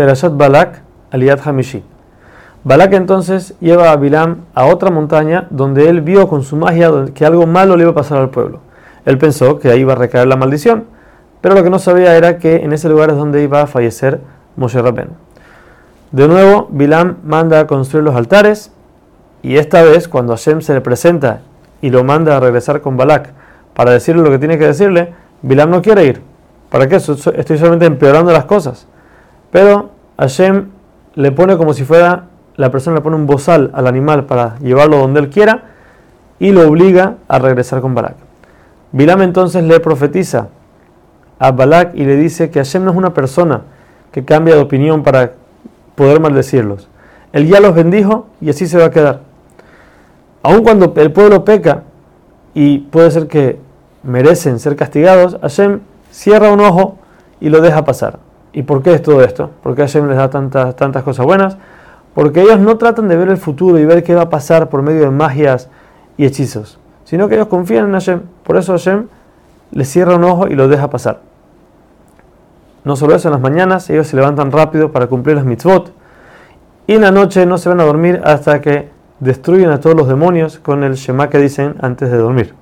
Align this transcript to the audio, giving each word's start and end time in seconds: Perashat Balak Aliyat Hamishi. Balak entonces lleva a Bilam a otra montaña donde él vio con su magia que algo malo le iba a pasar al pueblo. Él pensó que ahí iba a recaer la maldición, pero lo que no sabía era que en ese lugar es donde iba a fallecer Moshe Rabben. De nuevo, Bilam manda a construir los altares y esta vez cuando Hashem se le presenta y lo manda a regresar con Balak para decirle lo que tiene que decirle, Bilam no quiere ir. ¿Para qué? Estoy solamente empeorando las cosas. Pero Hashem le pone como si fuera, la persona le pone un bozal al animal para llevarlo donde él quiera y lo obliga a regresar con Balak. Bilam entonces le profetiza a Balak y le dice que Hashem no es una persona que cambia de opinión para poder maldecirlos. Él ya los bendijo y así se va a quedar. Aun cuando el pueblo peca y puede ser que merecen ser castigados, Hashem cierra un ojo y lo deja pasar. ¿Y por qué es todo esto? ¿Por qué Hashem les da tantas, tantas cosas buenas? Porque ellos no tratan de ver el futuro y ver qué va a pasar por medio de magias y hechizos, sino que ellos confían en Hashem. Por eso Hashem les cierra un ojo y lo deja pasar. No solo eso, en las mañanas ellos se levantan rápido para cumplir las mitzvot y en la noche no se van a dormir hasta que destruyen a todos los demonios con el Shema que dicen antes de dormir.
Perashat 0.00 0.32
Balak 0.34 0.80
Aliyat 1.12 1.46
Hamishi. 1.46 1.82
Balak 2.64 2.94
entonces 2.94 3.52
lleva 3.60 3.92
a 3.92 3.96
Bilam 3.96 4.46
a 4.54 4.64
otra 4.64 4.90
montaña 4.90 5.46
donde 5.50 5.90
él 5.90 6.00
vio 6.00 6.26
con 6.26 6.42
su 6.42 6.56
magia 6.56 6.90
que 7.14 7.26
algo 7.26 7.46
malo 7.46 7.76
le 7.76 7.82
iba 7.82 7.90
a 7.90 7.94
pasar 7.94 8.16
al 8.16 8.30
pueblo. 8.30 8.60
Él 9.04 9.18
pensó 9.18 9.58
que 9.58 9.68
ahí 9.68 9.80
iba 9.80 9.92
a 9.92 9.96
recaer 9.96 10.26
la 10.26 10.36
maldición, 10.36 10.84
pero 11.42 11.54
lo 11.54 11.62
que 11.62 11.68
no 11.68 11.78
sabía 11.78 12.16
era 12.16 12.38
que 12.38 12.64
en 12.64 12.72
ese 12.72 12.88
lugar 12.88 13.10
es 13.10 13.16
donde 13.16 13.42
iba 13.42 13.60
a 13.60 13.66
fallecer 13.66 14.22
Moshe 14.56 14.80
Rabben. 14.80 15.10
De 16.12 16.26
nuevo, 16.26 16.68
Bilam 16.70 17.18
manda 17.22 17.60
a 17.60 17.66
construir 17.66 18.02
los 18.02 18.16
altares 18.16 18.72
y 19.42 19.58
esta 19.58 19.82
vez 19.82 20.08
cuando 20.08 20.32
Hashem 20.32 20.62
se 20.62 20.72
le 20.72 20.80
presenta 20.80 21.42
y 21.82 21.90
lo 21.90 22.04
manda 22.04 22.38
a 22.38 22.40
regresar 22.40 22.80
con 22.80 22.96
Balak 22.96 23.34
para 23.74 23.90
decirle 23.90 24.22
lo 24.22 24.30
que 24.30 24.38
tiene 24.38 24.56
que 24.56 24.66
decirle, 24.66 25.12
Bilam 25.42 25.68
no 25.68 25.82
quiere 25.82 26.06
ir. 26.06 26.22
¿Para 26.70 26.88
qué? 26.88 26.96
Estoy 26.96 27.58
solamente 27.58 27.84
empeorando 27.84 28.32
las 28.32 28.46
cosas. 28.46 28.86
Pero 29.50 29.90
Hashem 30.18 30.68
le 31.14 31.32
pone 31.32 31.56
como 31.56 31.74
si 31.74 31.84
fuera, 31.84 32.26
la 32.56 32.70
persona 32.70 32.96
le 32.96 33.02
pone 33.02 33.16
un 33.16 33.26
bozal 33.26 33.70
al 33.74 33.86
animal 33.86 34.26
para 34.26 34.58
llevarlo 34.58 34.98
donde 34.98 35.20
él 35.20 35.30
quiera 35.30 35.70
y 36.38 36.52
lo 36.52 36.68
obliga 36.68 37.16
a 37.28 37.38
regresar 37.38 37.80
con 37.80 37.94
Balak. 37.94 38.16
Bilam 38.92 39.22
entonces 39.22 39.62
le 39.64 39.80
profetiza 39.80 40.48
a 41.38 41.52
Balak 41.52 41.94
y 41.94 42.04
le 42.04 42.16
dice 42.16 42.50
que 42.50 42.58
Hashem 42.58 42.84
no 42.84 42.90
es 42.90 42.96
una 42.96 43.14
persona 43.14 43.62
que 44.12 44.24
cambia 44.24 44.54
de 44.54 44.60
opinión 44.60 45.02
para 45.02 45.32
poder 45.94 46.20
maldecirlos. 46.20 46.88
Él 47.32 47.46
ya 47.46 47.60
los 47.60 47.74
bendijo 47.74 48.26
y 48.40 48.50
así 48.50 48.66
se 48.66 48.78
va 48.78 48.86
a 48.86 48.90
quedar. 48.90 49.20
Aun 50.42 50.62
cuando 50.62 50.92
el 50.96 51.12
pueblo 51.12 51.44
peca 51.44 51.84
y 52.54 52.78
puede 52.78 53.10
ser 53.10 53.28
que 53.28 53.58
merecen 54.02 54.58
ser 54.58 54.76
castigados, 54.76 55.38
Hashem 55.40 55.80
cierra 56.10 56.52
un 56.52 56.60
ojo 56.60 56.98
y 57.40 57.50
lo 57.50 57.60
deja 57.60 57.84
pasar. 57.84 58.18
¿Y 58.52 58.62
por 58.62 58.82
qué 58.82 58.94
es 58.94 59.02
todo 59.02 59.22
esto? 59.22 59.50
¿Por 59.62 59.74
qué 59.74 59.82
Hashem 59.82 60.08
les 60.08 60.16
da 60.16 60.28
tantas, 60.30 60.74
tantas 60.76 61.02
cosas 61.02 61.24
buenas? 61.24 61.56
Porque 62.14 62.42
ellos 62.42 62.58
no 62.58 62.76
tratan 62.76 63.08
de 63.08 63.16
ver 63.16 63.28
el 63.28 63.36
futuro 63.36 63.78
y 63.78 63.84
ver 63.84 64.02
qué 64.02 64.14
va 64.14 64.22
a 64.22 64.30
pasar 64.30 64.68
por 64.68 64.82
medio 64.82 65.02
de 65.02 65.10
magias 65.10 65.68
y 66.16 66.24
hechizos, 66.24 66.78
sino 67.04 67.28
que 67.28 67.36
ellos 67.36 67.46
confían 67.46 67.86
en 67.86 67.92
Hashem. 67.92 68.22
Por 68.42 68.56
eso 68.56 68.72
Hashem 68.72 69.06
les 69.70 69.88
cierra 69.88 70.16
un 70.16 70.24
ojo 70.24 70.48
y 70.48 70.54
lo 70.54 70.68
deja 70.68 70.90
pasar. 70.90 71.20
No 72.84 72.96
solo 72.96 73.14
eso, 73.14 73.28
en 73.28 73.32
las 73.32 73.40
mañanas 73.40 73.88
ellos 73.90 74.08
se 74.08 74.16
levantan 74.16 74.50
rápido 74.50 74.90
para 74.90 75.06
cumplir 75.06 75.36
las 75.36 75.44
mitzvot 75.44 75.92
y 76.86 76.94
en 76.94 77.02
la 77.02 77.10
noche 77.10 77.46
no 77.46 77.58
se 77.58 77.68
van 77.68 77.80
a 77.80 77.84
dormir 77.84 78.20
hasta 78.24 78.60
que 78.60 78.88
destruyen 79.20 79.70
a 79.70 79.78
todos 79.78 79.94
los 79.94 80.08
demonios 80.08 80.58
con 80.58 80.82
el 80.82 80.94
Shema 80.94 81.28
que 81.28 81.38
dicen 81.38 81.76
antes 81.80 82.10
de 82.10 82.16
dormir. 82.16 82.54